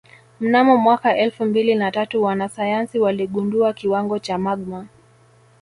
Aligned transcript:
Mnamo 0.39 0.77
mwaka 0.77 1.17
elfu 1.17 1.45
mbili 1.45 1.75
na 1.75 1.91
tatu 1.91 2.23
wanasayansi 2.23 2.99
waligundua 2.99 3.73
kiwango 3.73 4.19
cha 4.19 4.37
magma 4.37 4.87